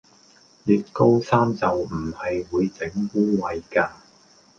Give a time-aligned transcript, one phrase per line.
[0.65, 3.91] 捋高衫袖唔係會整污穢㗎